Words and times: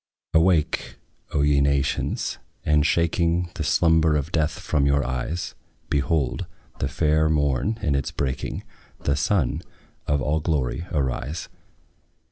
Awake, 0.33 0.95
O 1.31 1.43
ye 1.43 1.61
nations, 1.61 2.39
and, 2.65 2.83
shaking 2.87 3.51
The 3.53 3.63
slumber 3.63 4.15
of 4.15 4.31
death 4.31 4.53
from 4.57 4.87
your 4.87 5.05
eyes, 5.05 5.53
Behold 5.91 6.47
the 6.79 6.87
fair 6.87 7.29
morn 7.29 7.77
in 7.83 7.93
its 7.93 8.09
breaking, 8.09 8.63
The 9.03 9.15
SUN 9.15 9.61
of 10.07 10.19
all 10.19 10.39
glory 10.39 10.87
arise. 10.91 11.49